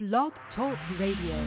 [0.00, 1.38] Blog Talk Radio.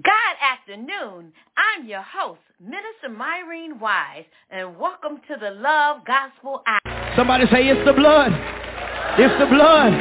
[0.00, 1.32] God afternoon.
[1.56, 7.14] I'm your host, Minister Myrene Wise, and welcome to the Love Gospel Hour.
[7.16, 8.30] Somebody say it's the blood.
[9.18, 9.92] It's the blood.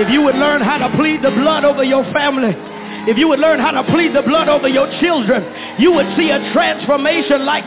[0.00, 2.50] If you would learn how to plead the blood over your family,
[3.08, 5.46] if you would learn how to plead the blood over your children,
[5.78, 7.66] you would see a transformation like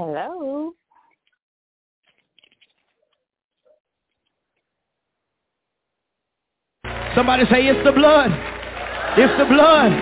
[0.00, 0.72] Hello.
[7.14, 8.30] Somebody say it's the blood.
[9.18, 9.92] It's the blood.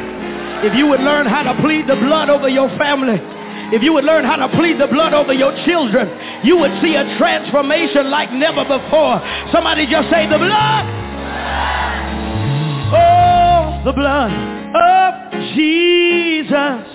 [0.62, 3.18] If you would learn how to plead the blood over your family,
[3.74, 6.06] if you would learn how to plead the blood over your children,
[6.46, 9.18] you would see a transformation like never before.
[9.50, 10.86] Somebody just say the blood.
[12.94, 14.30] Oh, the blood
[14.78, 16.86] of Jesus.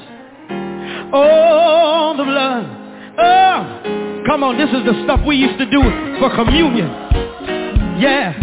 [1.11, 2.82] Oh, the blood.
[3.17, 4.58] Oh, come on.
[4.58, 5.81] This is the stuff we used to do
[6.19, 6.88] for communion.
[8.00, 8.33] Yeah.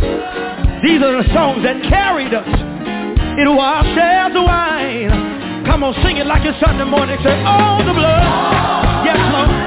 [0.82, 2.46] These are the songs that carried us.
[2.46, 5.64] It washes the wine.
[5.66, 7.18] Come on, sing it like it's Sunday morning.
[7.22, 9.04] Say, oh, the blood.
[9.04, 9.59] Yes, Lord.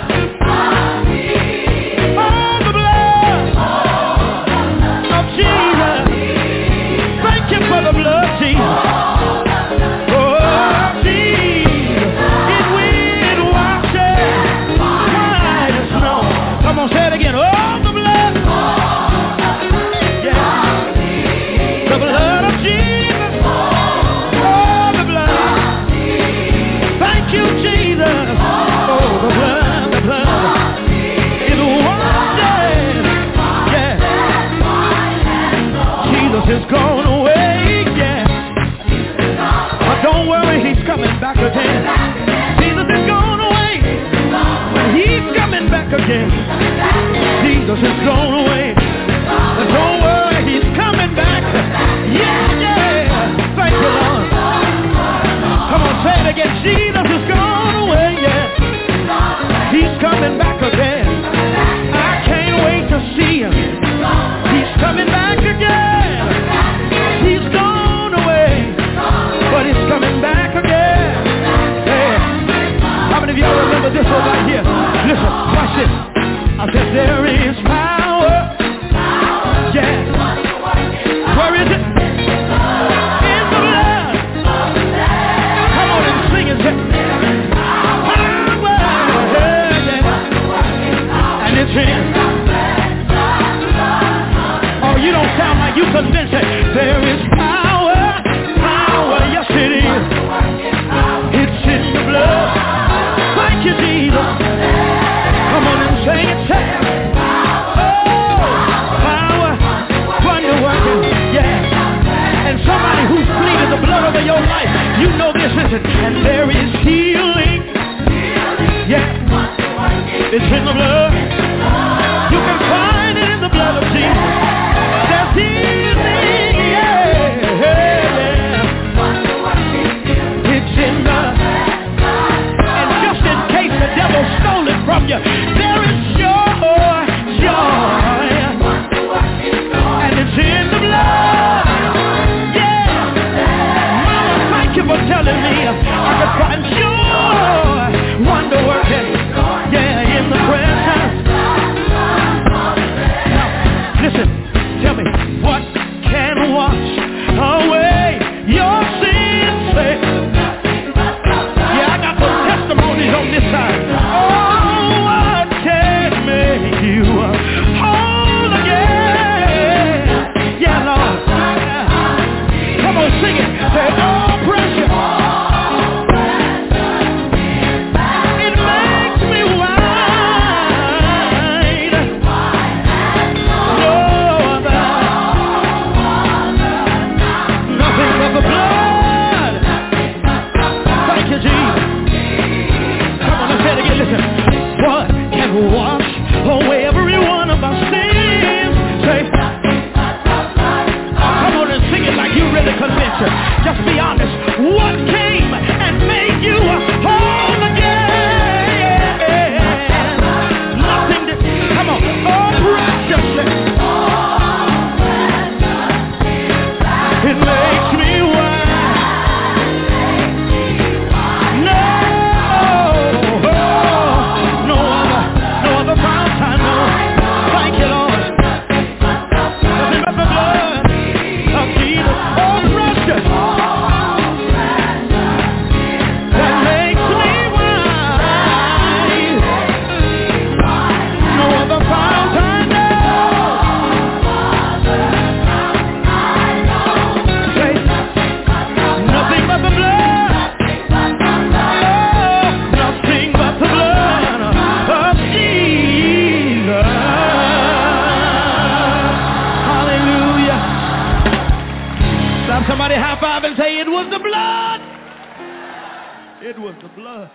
[266.83, 267.31] The blood.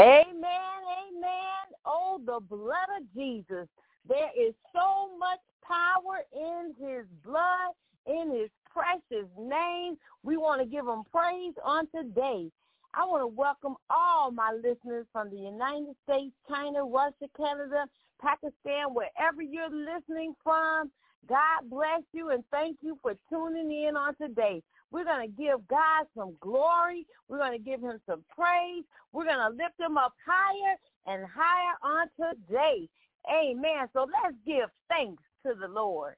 [0.00, 1.64] Amen, amen.
[1.84, 3.68] Oh, the blood of Jesus.
[4.08, 7.74] There is so much power in his blood,
[8.06, 9.96] in his precious name.
[10.22, 12.50] We want to give him praise on today.
[12.94, 17.86] I want to welcome all my listeners from the United States, China, Russia, Canada,
[18.20, 20.90] Pakistan, wherever you're listening from.
[21.28, 24.62] God bless you and thank you for tuning in on today.
[24.92, 27.06] We're going to give God some glory.
[27.28, 28.84] We're going to give him some praise.
[29.12, 32.88] We're going to lift him up higher and higher on today.
[33.28, 33.88] Amen.
[33.92, 36.14] So let's give thanks to the Lord.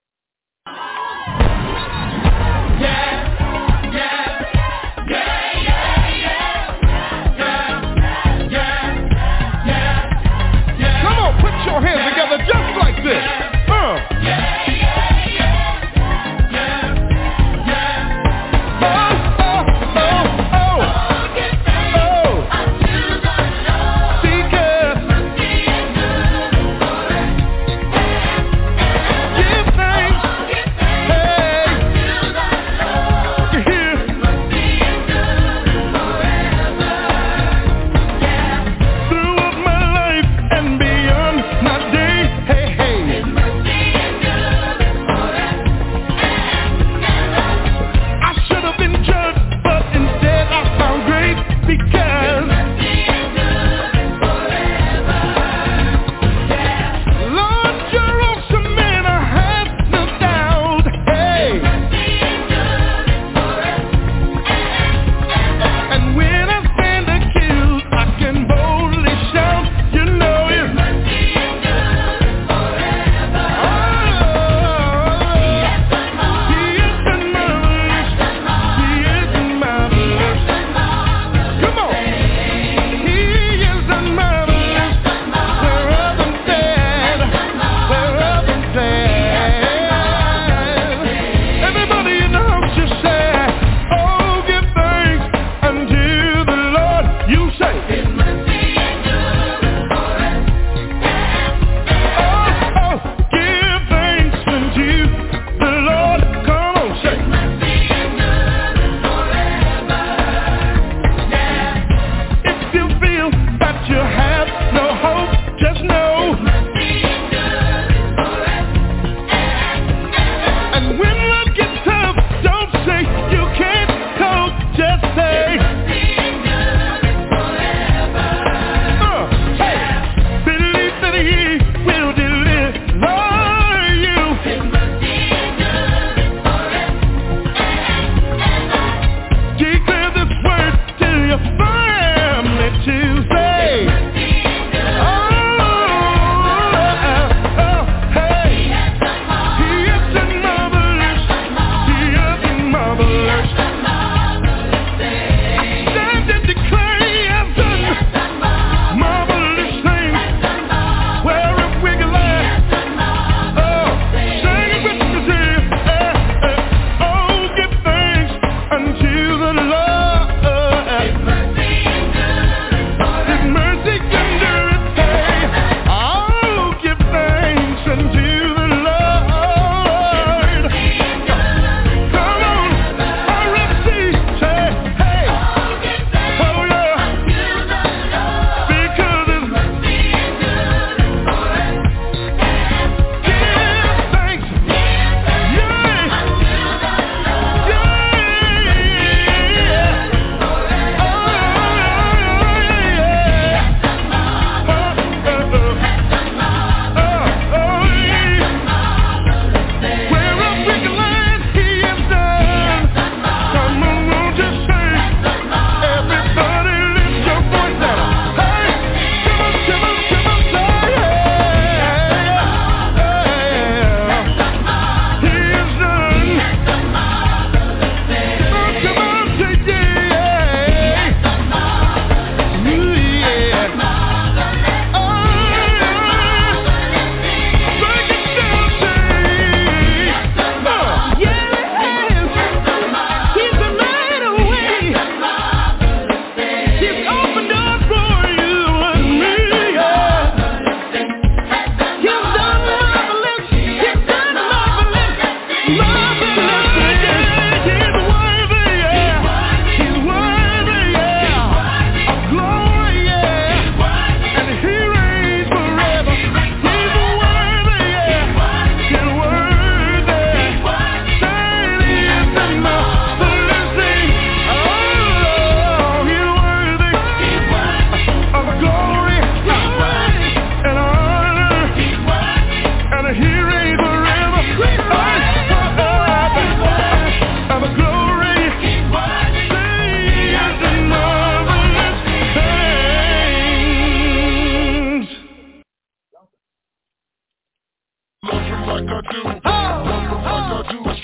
[2.81, 3.24] Yeah,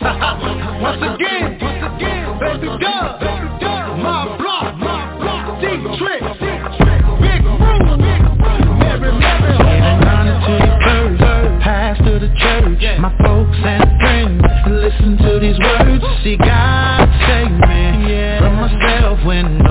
[0.80, 3.20] once again, once again, baby dub,
[4.00, 6.22] my block, my block, trick,
[7.20, 7.60] big oh.
[10.40, 17.04] to the to the church, my folks and friends, listen to these words, see God
[17.28, 19.69] save me from myself when.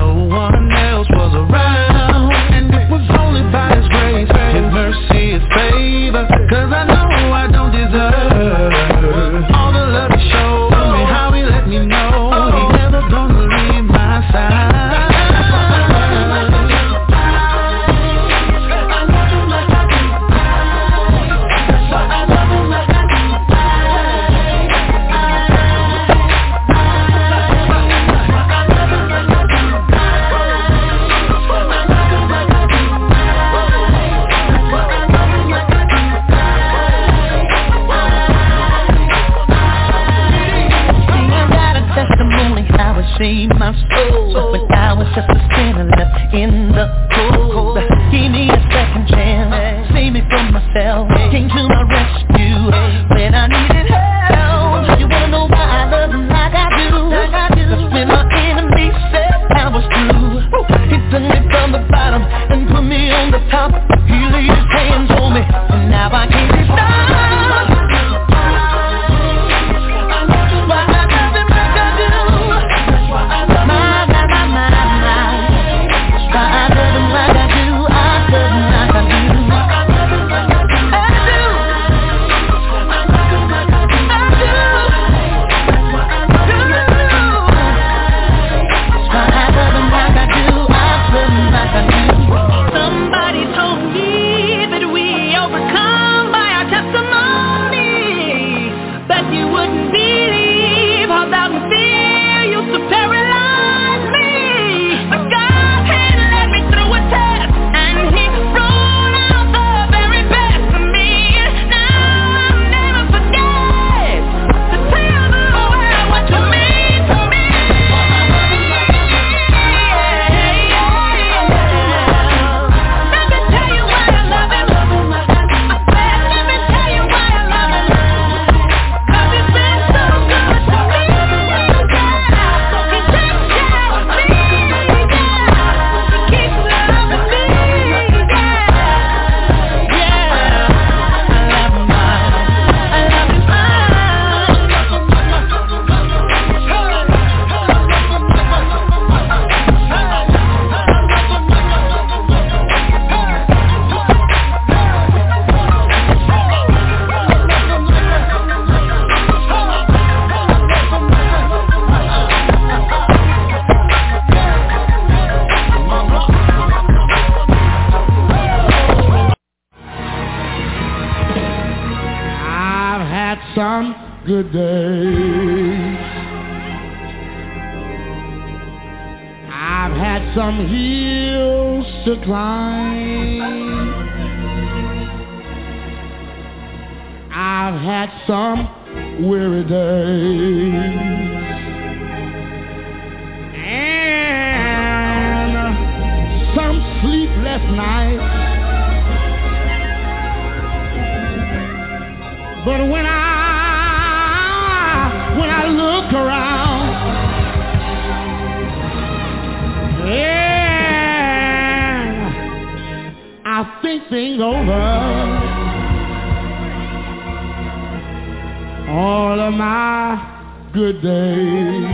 [218.90, 221.84] all of my good days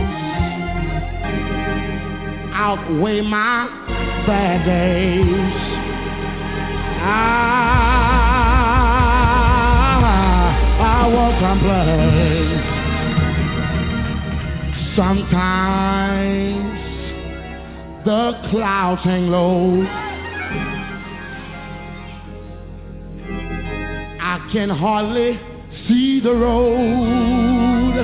[2.53, 3.67] outweigh my
[4.25, 5.53] bad days.
[6.99, 7.27] Ah,
[10.03, 10.45] I,
[10.83, 12.47] I will complain
[14.95, 16.77] sometimes
[18.05, 19.85] the clouds hang low.
[24.19, 25.39] I can hardly
[25.87, 27.95] see the road.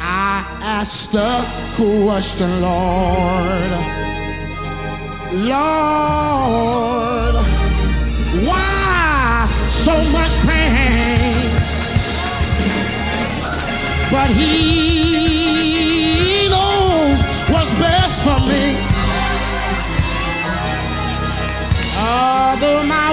[0.00, 3.72] I asked a question, Lord.
[5.48, 7.34] Lord,
[8.46, 9.48] why
[9.84, 11.50] so much pain?
[14.10, 14.52] But He
[16.48, 17.18] knows
[17.50, 18.64] what's best for me.
[21.96, 23.10] Although my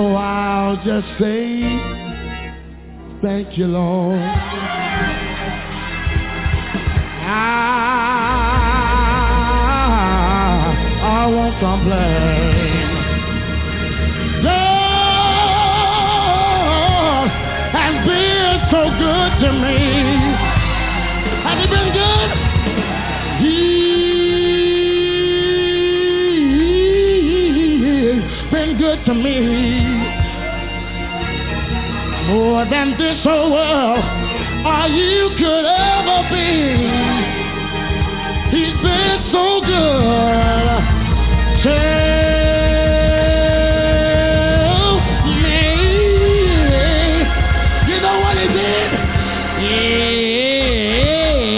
[0.00, 1.60] So I'll just say,
[3.20, 4.18] thank you, Lord.
[4.18, 4.24] I,
[11.02, 12.80] I won't complain.
[14.42, 14.90] Lord
[17.76, 19.80] has been so good to me.
[21.44, 22.30] Have you been good?
[28.00, 29.89] He's been good to me.
[32.30, 34.04] More than this whole world
[34.64, 36.86] or you could ever be.
[38.54, 40.82] He's been so good
[41.64, 41.74] to
[45.42, 45.58] me.
[47.88, 48.90] You know what he did?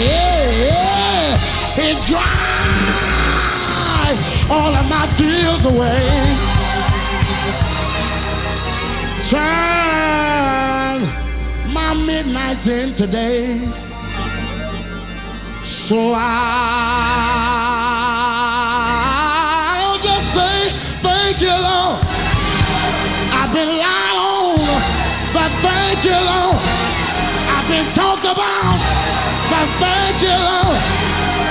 [0.07, 4.17] Yeah, he dried
[4.49, 6.09] all of my tears away.
[9.29, 9.72] Turn
[11.93, 13.69] my midnight into days.
[15.89, 16.33] So I'll
[20.01, 20.73] just say
[21.05, 22.01] thank you, Lord.
[23.29, 24.57] I've been lied on,
[25.37, 26.57] but thank you, Lord.
[27.53, 28.81] I've been talked about,
[29.53, 30.81] but thank you, Lord.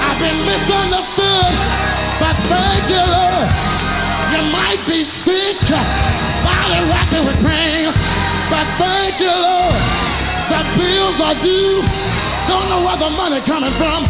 [0.02, 1.54] I've been misunderstood,
[2.18, 3.46] but thank you, Lord.
[4.34, 7.94] You might be sick, body racking with pain,
[8.50, 9.81] but thank you, Lord.
[11.12, 11.82] Bills are due.
[12.48, 14.04] Don't know where the money coming from,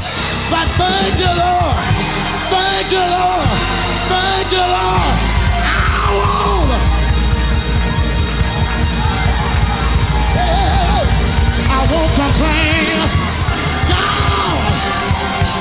[0.51, 1.77] but thank you, Lord.
[2.51, 3.49] Thank you, Lord.
[4.09, 5.15] Thank you, Lord.
[5.67, 6.71] I won't.
[10.37, 11.03] Yeah,
[11.71, 12.99] I won't complain.
[13.91, 14.63] God,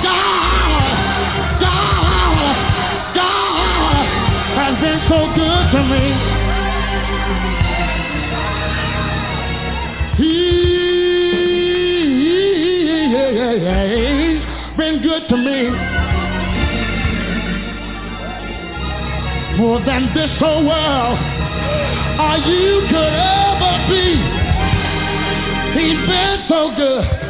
[0.06, 0.94] God,
[1.62, 2.56] God,
[3.18, 4.06] God
[4.62, 6.04] has been so good to me.
[13.60, 15.70] Been good to me.
[19.58, 21.20] More than this whole world
[22.18, 24.16] or you could ever be.
[25.78, 27.21] He's been so good.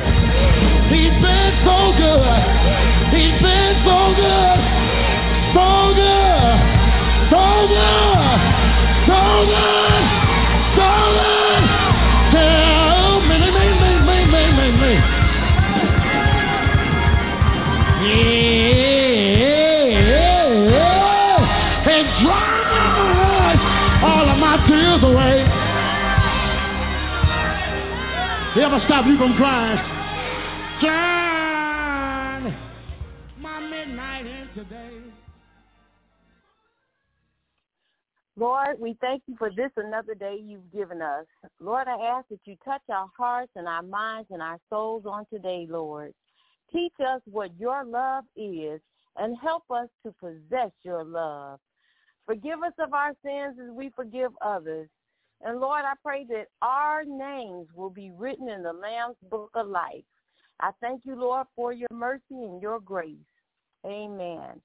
[28.72, 29.78] You ever stop you from crying?
[30.80, 32.56] Turn
[33.38, 35.02] my midnight into day.
[38.38, 41.26] Lord, we thank you for this another day you've given us.
[41.60, 45.26] Lord, I ask that you touch our hearts and our minds and our souls on
[45.26, 46.14] today, Lord.
[46.72, 48.80] Teach us what your love is
[49.18, 51.60] and help us to possess your love.
[52.26, 54.88] Forgive us of our sins as we forgive others.
[55.44, 59.68] And Lord, I pray that our names will be written in the Lamb's book of
[59.68, 60.04] life.
[60.60, 63.16] I thank you, Lord, for your mercy and your grace.
[63.86, 64.62] Amen.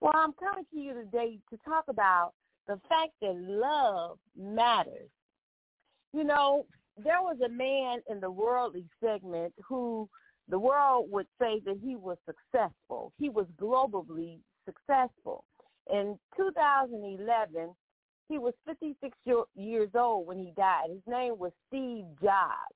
[0.00, 2.32] Well, I'm coming to you today to talk about
[2.66, 5.08] the fact that love matters.
[6.12, 6.66] You know,
[7.02, 10.08] there was a man in the worldly segment who
[10.48, 13.12] the world would say that he was successful.
[13.18, 15.44] He was globally successful.
[15.90, 17.74] In 2011,
[18.28, 19.16] he was 56
[19.54, 20.88] years old when he died.
[20.90, 22.74] His name was Steve Jobs.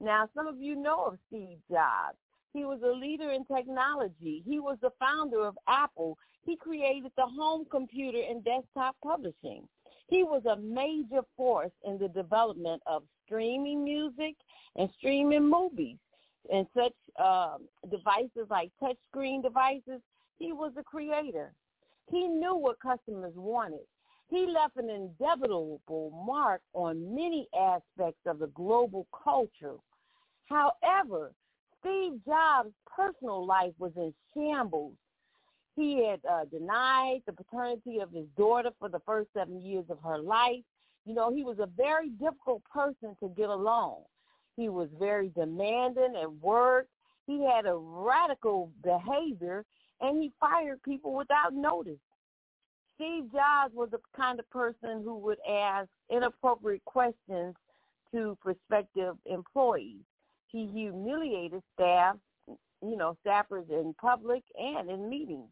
[0.00, 2.16] Now, some of you know of Steve Jobs.
[2.54, 4.42] He was a leader in technology.
[4.46, 6.16] He was the founder of Apple.
[6.44, 9.68] He created the home computer and desktop publishing.
[10.08, 14.34] He was a major force in the development of streaming music
[14.76, 15.98] and streaming movies
[16.50, 20.00] and such um, devices like touchscreen devices.
[20.38, 21.52] He was a creator.
[22.10, 23.86] He knew what customers wanted.
[24.30, 29.76] He left an indelible mark on many aspects of the global culture.
[30.46, 31.32] However,
[31.80, 34.94] Steve Jobs' personal life was in shambles.
[35.76, 39.98] He had uh, denied the paternity of his daughter for the first seven years of
[40.02, 40.64] her life.
[41.06, 44.02] You know, he was a very difficult person to get along.
[44.56, 46.88] He was very demanding at work.
[47.26, 49.64] He had a radical behavior,
[50.00, 51.98] and he fired people without notice.
[52.98, 57.54] Steve Jobs was the kind of person who would ask inappropriate questions
[58.12, 60.02] to prospective employees.
[60.48, 62.16] He humiliated staff,
[62.48, 65.48] you know, staffers in public and in meetings.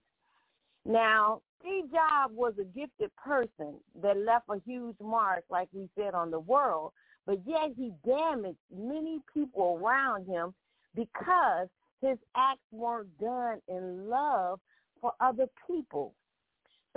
[0.84, 6.14] Now, Steve Jobs was a gifted person that left a huge mark, like we said,
[6.14, 6.92] on the world,
[7.26, 10.52] but yet he damaged many people around him
[10.96, 11.68] because
[12.00, 14.58] his acts weren't done in love
[15.00, 16.12] for other people.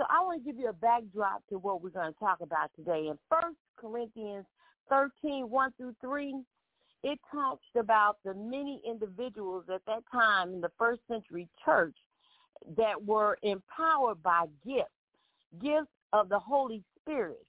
[0.00, 2.70] So I want to give you a backdrop to what we're going to talk about
[2.74, 3.08] today.
[3.08, 4.46] In First Corinthians
[4.88, 6.36] 13, 1 through 3,
[7.02, 11.94] it talks about the many individuals at that time in the first century church
[12.78, 14.88] that were empowered by gifts,
[15.62, 17.44] gifts of the Holy Spirit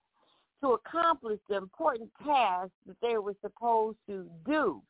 [0.59, 4.81] to accomplish the important tasks that they were supposed to do.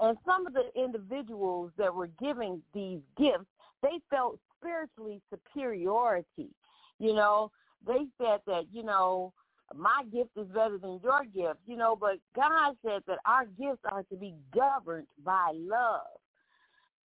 [0.00, 3.46] And some of the individuals that were giving these gifts,
[3.84, 6.50] they felt spiritually superiority.
[6.98, 7.50] You know,
[7.86, 9.32] they said that, you know,
[9.74, 13.82] my gift is better than your gift, you know, but God said that our gifts
[13.84, 16.06] are to be governed by love.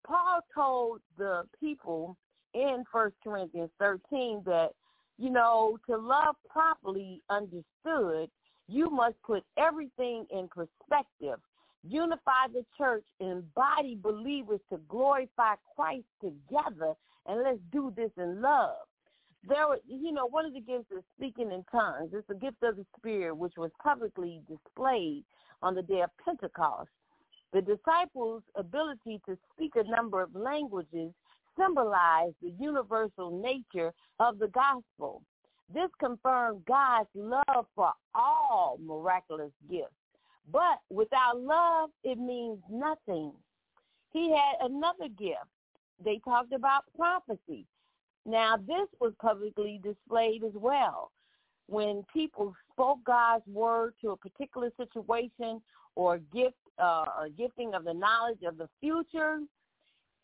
[0.06, 2.16] Paul told the people
[2.54, 4.70] in First Corinthians 13 that,
[5.18, 8.30] you know, to love properly understood,
[8.68, 11.38] you must put everything in perspective,
[11.86, 16.94] unify the church, embody believers to glorify Christ together,
[17.26, 18.76] and let's do this in love
[19.48, 22.10] there were, you know, one of the gifts is speaking in tongues.
[22.12, 25.24] It's a gift of the Spirit, which was publicly displayed
[25.62, 26.88] on the day of Pentecost.
[27.52, 31.12] The disciples' ability to speak a number of languages
[31.58, 35.22] symbolized the universal nature of the gospel.
[35.72, 39.94] This confirmed God's love for all miraculous gifts.
[40.52, 43.32] But without love, it means nothing.
[44.12, 45.50] He had another gift.
[46.04, 47.66] They talked about prophecy.
[48.26, 51.12] Now, this was publicly displayed as well.
[51.68, 55.62] When people spoke God's word to a particular situation
[55.94, 59.38] or gift, uh, a gifting of the knowledge of the future,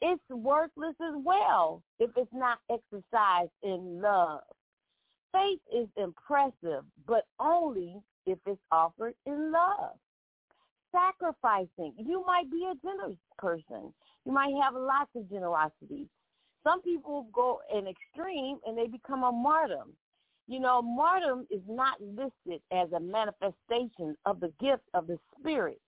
[0.01, 4.43] it's worthless as well if it's not exercised in love.
[5.33, 9.97] Faith is impressive, but only if it's offered in love.
[10.91, 11.95] Sacrificing.
[11.97, 13.95] You might be a generous person.
[14.27, 16.09] You might have lots of generosity.
[16.65, 19.85] Some people go an extreme and they become a martyr.
[20.47, 25.81] You know, martyrdom is not listed as a manifestation of the gift of the Spirit.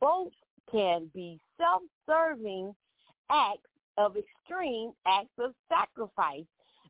[0.00, 0.32] Both
[0.70, 2.74] can be self-serving
[3.30, 6.44] acts of extreme acts of sacrifice,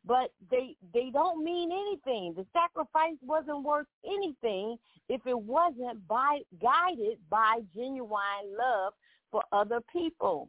[0.04, 2.34] but they they don't mean anything.
[2.36, 4.76] The sacrifice wasn't worth anything
[5.08, 8.92] if it wasn't by guided by genuine love
[9.30, 10.48] for other people.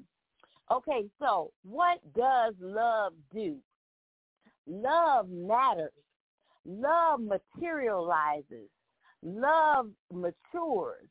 [0.72, 3.58] Okay, so what does love do?
[4.68, 5.92] Love matters.
[6.66, 8.70] Love materializes.
[9.24, 11.10] Love matures.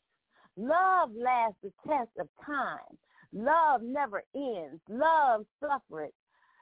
[0.57, 2.97] Love lasts the test of time.
[3.33, 4.81] Love never ends.
[4.89, 6.13] Love suffers.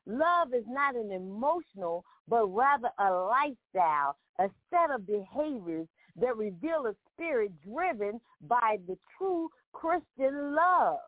[0.07, 6.87] Love is not an emotional, but rather a lifestyle, a set of behaviors that reveal
[6.87, 10.99] a spirit driven by the true Christian love.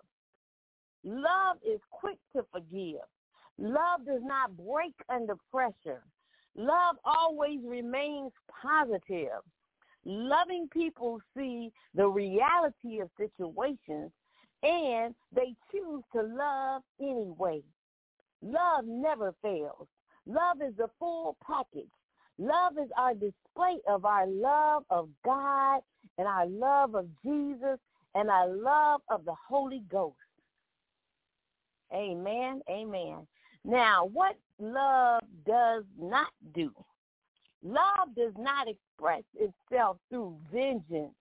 [1.05, 3.01] Love is quick to forgive.
[3.59, 6.03] Love does not break under pressure.
[6.57, 8.33] Love always remains
[8.63, 9.43] positive.
[10.05, 14.11] Loving people see the reality of situations
[14.63, 17.63] and they choose to love anyway.
[18.43, 19.87] Love never fails.
[20.27, 21.91] Love is the full package.
[22.39, 25.81] Love is our display of our love of God
[26.19, 27.79] and our love of Jesus
[28.15, 30.17] and our love of the Holy Ghost.
[31.93, 32.61] Amen.
[32.71, 33.27] Amen.
[33.65, 36.73] Now, what love does not do?
[37.63, 41.15] Love does not express itself through vengeance,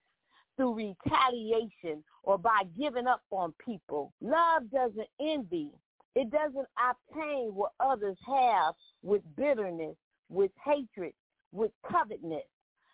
[0.56, 4.14] through retaliation, or by giving up on people.
[4.22, 5.72] Love doesn't envy.
[6.16, 9.96] It doesn't obtain what others have with bitterness,
[10.30, 11.14] with hatred,
[11.52, 12.44] with covetousness.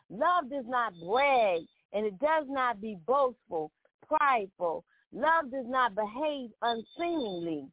[0.09, 1.61] Love does not brag,
[1.93, 3.71] and it does not be boastful,
[4.07, 7.67] prideful, Love does not behave unseemingly.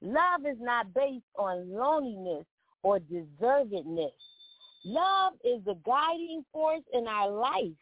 [0.00, 2.46] Love is not based on loneliness
[2.82, 4.12] or deservedness.
[4.84, 7.76] Love is the guiding force in our life.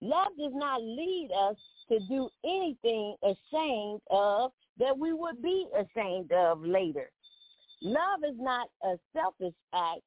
[0.00, 1.56] Love does not lead us
[1.88, 7.10] to do anything ashamed of that we would be ashamed of later.
[7.82, 10.00] Love is not a selfish act.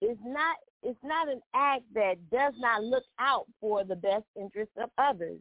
[0.00, 4.74] It's not it's not an act that does not look out for the best interests
[4.80, 5.40] of others.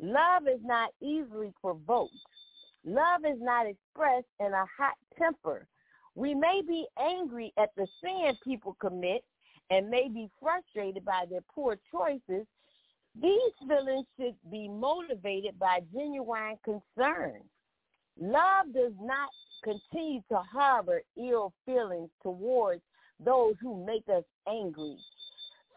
[0.00, 2.12] Love is not easily provoked.
[2.84, 5.66] Love is not expressed in a hot temper.
[6.14, 9.24] We may be angry at the sin people commit
[9.70, 12.46] and may be frustrated by their poor choices.
[13.20, 17.40] These feelings should be motivated by genuine concern.
[18.20, 19.30] Love does not
[19.62, 22.82] continue to harbor ill feelings towards
[23.24, 24.96] those who make us angry.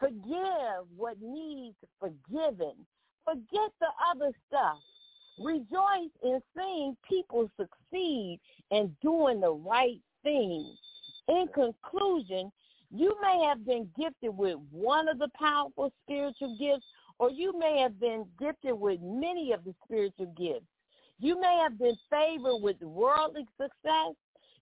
[0.00, 2.74] Forgive what needs forgiven
[3.26, 4.78] Forget the other stuff.
[5.38, 10.74] Rejoice in seeing people succeed and doing the right thing.
[11.28, 12.52] In conclusion,
[12.90, 16.86] you may have been gifted with one of the powerful spiritual gifts,
[17.18, 20.66] or you may have been gifted with many of the spiritual gifts.
[21.18, 24.14] You may have been favored with worldly success.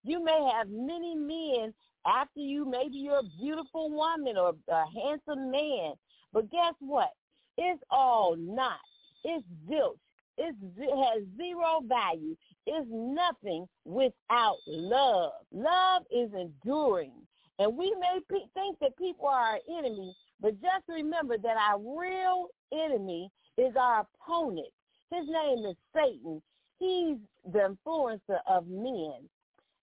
[0.04, 1.74] You may have many men
[2.06, 2.64] after you.
[2.64, 5.94] Maybe you're a beautiful woman or a handsome man.
[6.32, 7.10] But guess what?
[7.56, 8.80] It's all not.
[9.24, 9.98] It's zilch.
[10.36, 12.36] It has zero value.
[12.66, 15.32] It's nothing without love.
[15.52, 17.12] Love is enduring.
[17.58, 21.78] And we may pe- think that people are our enemies, but just remember that our
[21.78, 24.66] real enemy is our opponent.
[25.12, 26.42] His name is Satan.
[26.80, 27.18] He's
[27.52, 29.28] the influencer of men.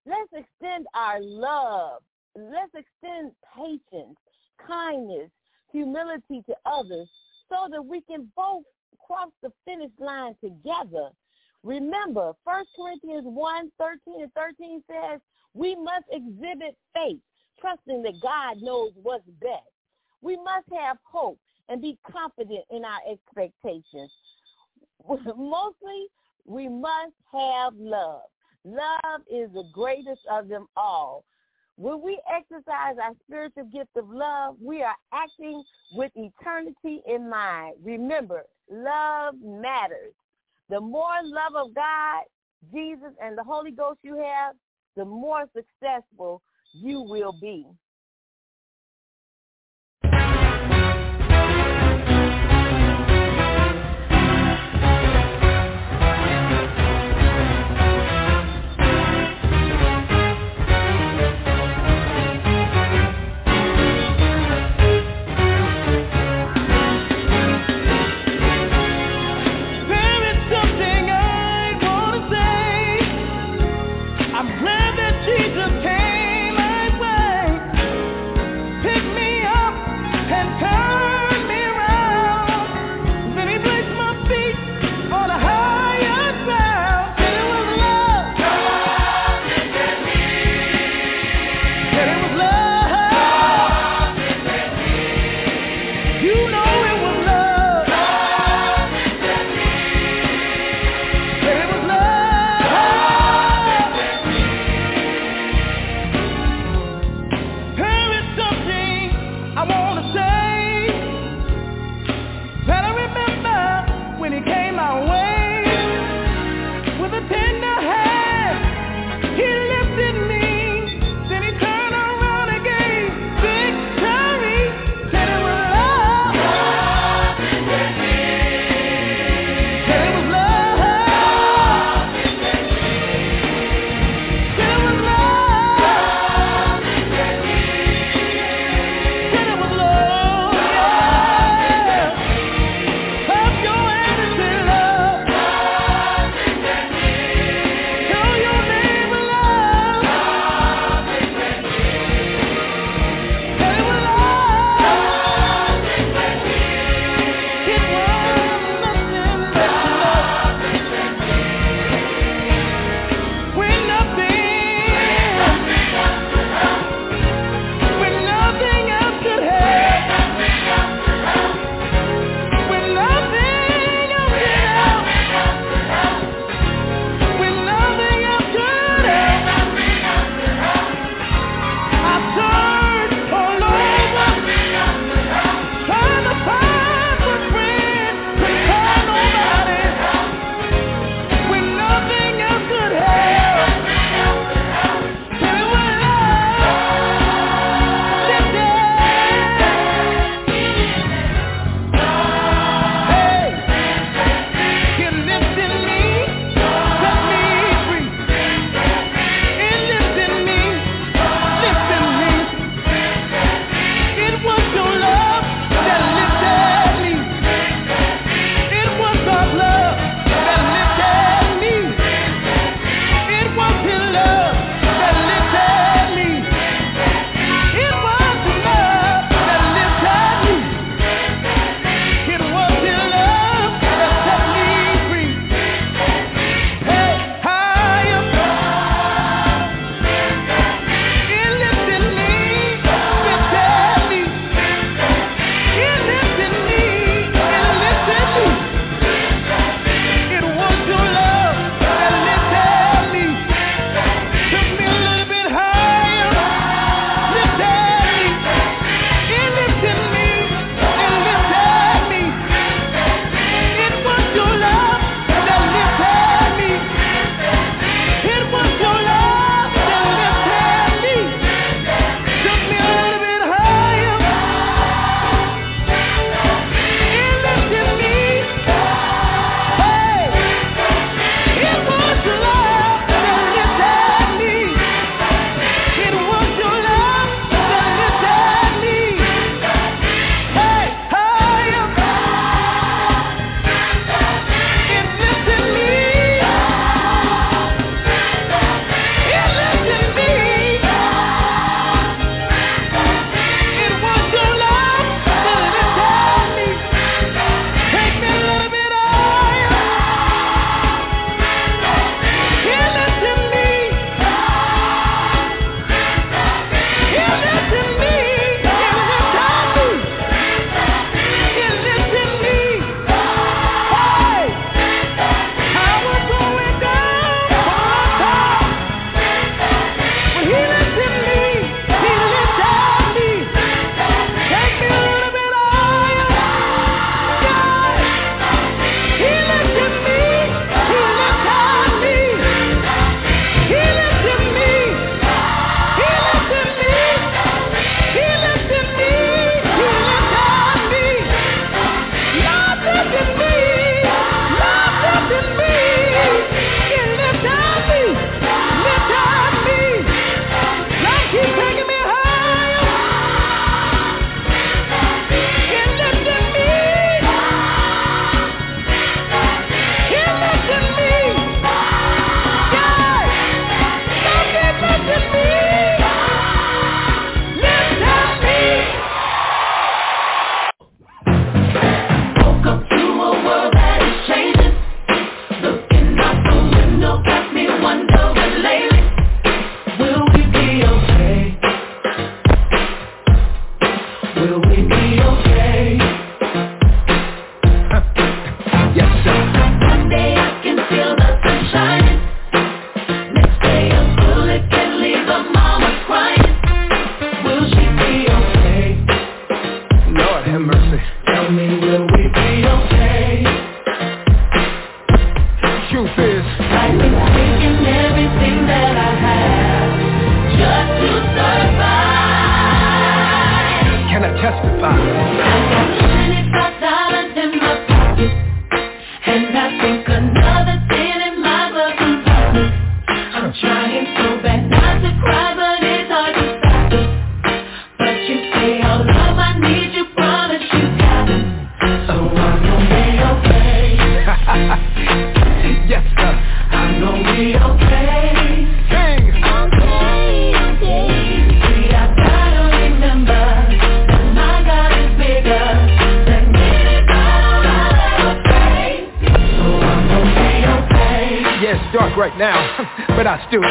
[0.05, 2.01] Let's extend our love.
[2.35, 4.17] Let's extend patience,
[4.67, 5.29] kindness,
[5.71, 7.07] humility to others
[7.51, 8.63] so that we can both
[9.05, 11.09] cross the finish line together.
[11.63, 15.19] Remember, 1 Corinthians 1, 13 and 13 says,
[15.53, 17.19] we must exhibit faith,
[17.59, 19.67] trusting that God knows what's best.
[20.21, 21.37] We must have hope
[21.67, 24.11] and be confident in our expectations.
[25.37, 26.07] Mostly,
[26.45, 28.21] we must have love.
[28.63, 31.25] Love is the greatest of them all.
[31.77, 37.75] When we exercise our spiritual gift of love, we are acting with eternity in mind.
[37.83, 40.13] Remember, love matters.
[40.69, 42.23] The more love of God,
[42.73, 44.55] Jesus, and the Holy Ghost you have,
[44.95, 46.41] the more successful
[46.73, 47.65] you will be.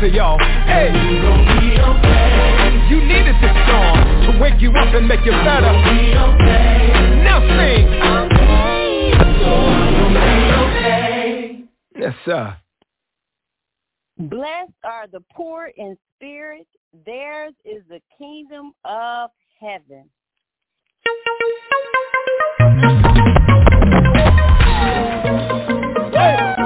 [0.00, 0.38] to y'all.
[0.38, 0.90] Hey,
[2.90, 5.72] you needed this song to wake you up and make you better.
[7.22, 7.84] Now sing.
[11.96, 12.56] Yes, sir.
[14.18, 16.66] Blessed are the poor in spirit.
[17.06, 19.30] Theirs is the kingdom of
[19.60, 20.10] heaven.
[26.12, 26.63] Hey.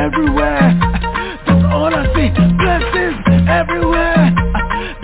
[0.00, 0.72] everywhere.
[1.46, 2.28] That's all I see.
[2.56, 4.32] Blessings everywhere.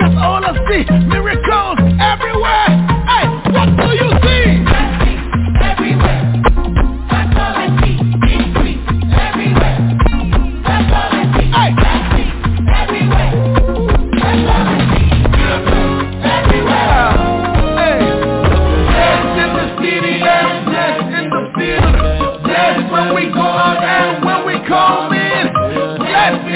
[0.01, 0.85] That's all I see.
[1.09, 1.26] Miracles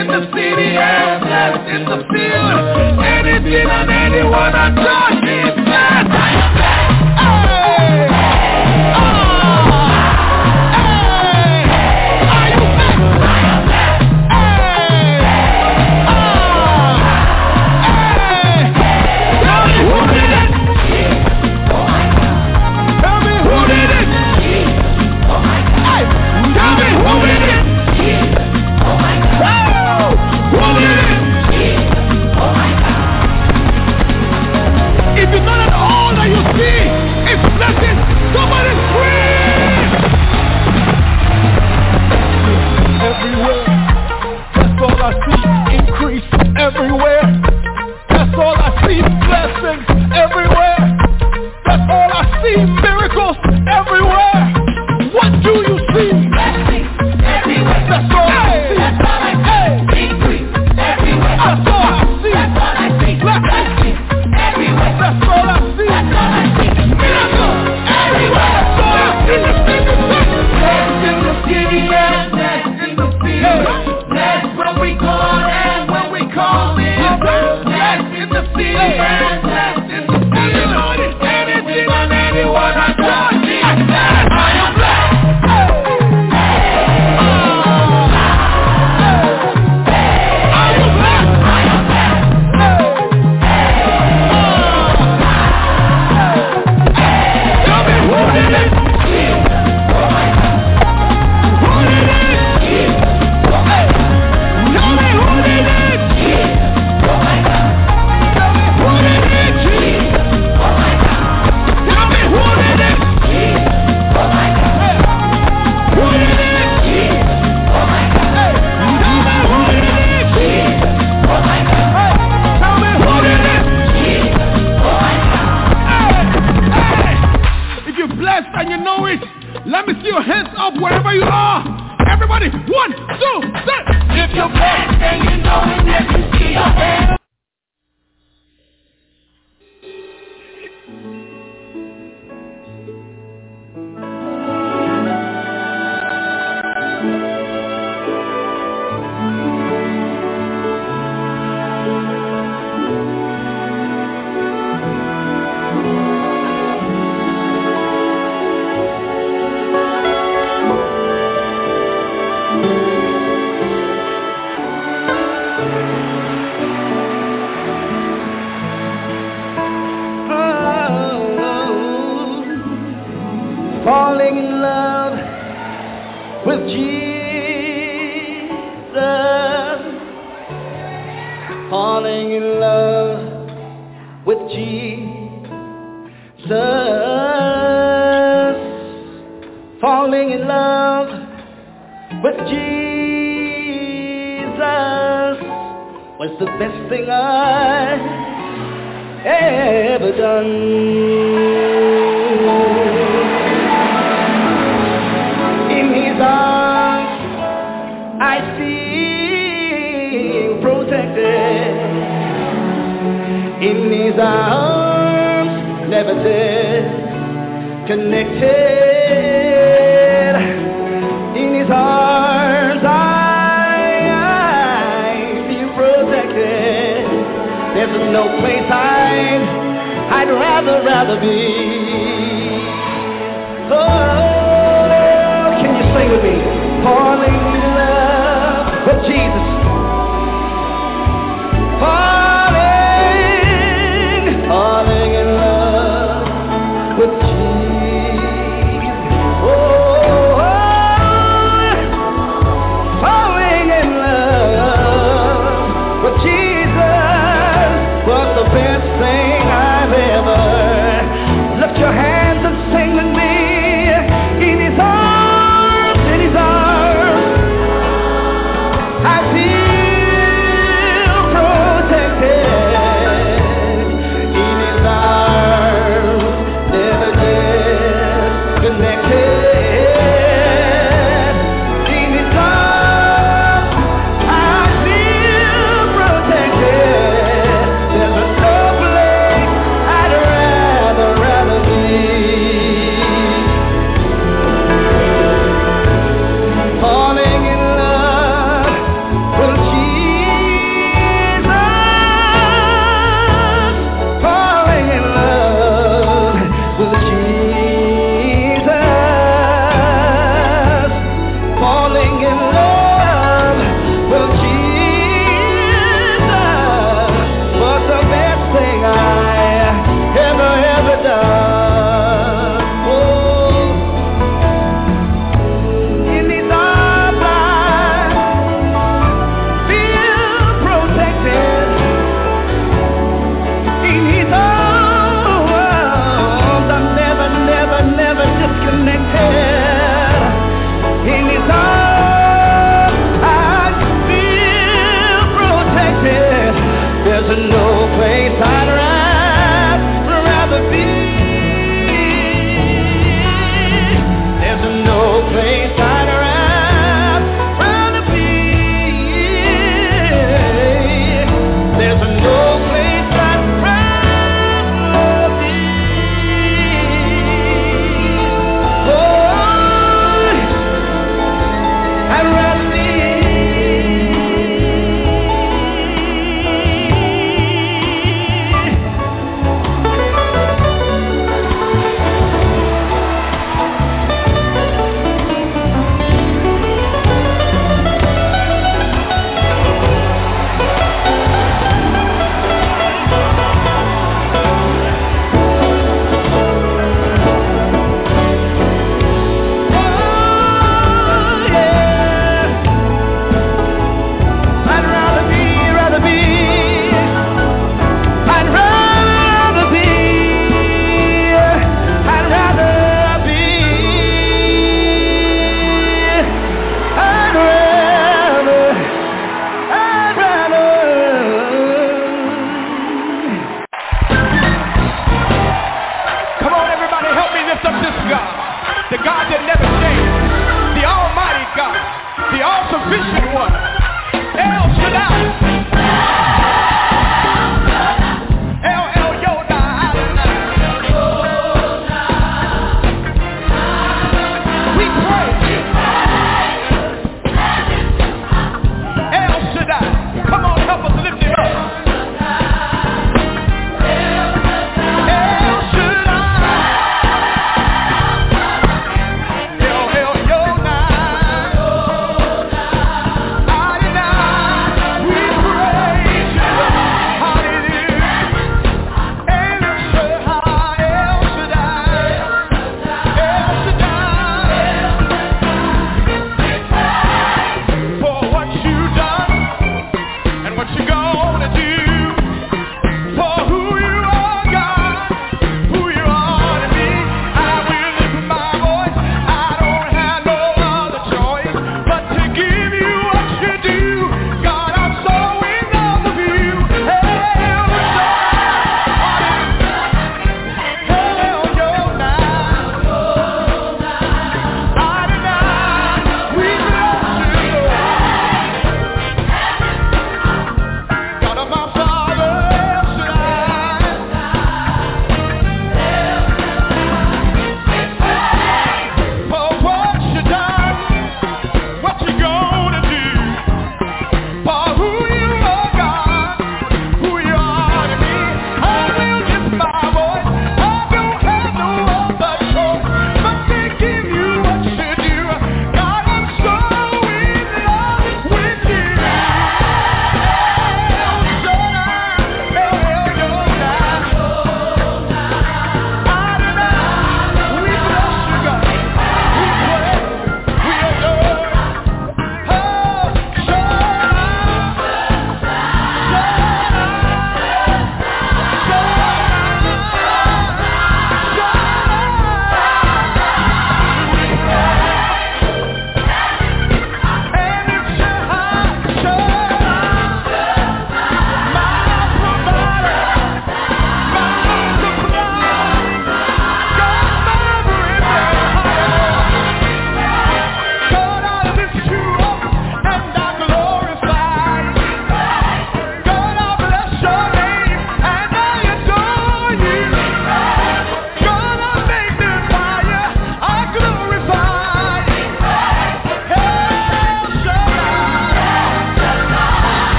[0.00, 3.04] in the city, half-assed in the field.
[3.04, 5.59] Anything and anyone I touch,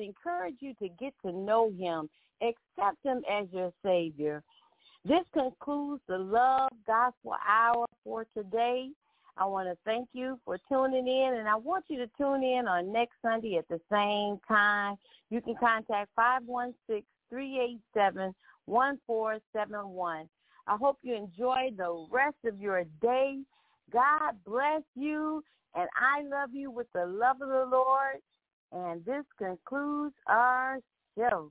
[0.00, 2.10] encourage you to get to know him,
[2.42, 4.42] accept him as your Savior.
[5.04, 8.90] This concludes the Love Gospel Hour for today.
[9.36, 12.68] I want to thank you for tuning in, and I want you to tune in
[12.68, 14.96] on next Sunday at the same time.
[15.30, 16.12] You can contact
[17.32, 20.28] 516-387-1471.
[20.66, 23.44] I hope you enjoy the rest of your day.
[23.92, 28.22] God bless you, and I love you with the love of the Lord.
[28.74, 30.80] And this concludes our
[31.16, 31.50] show.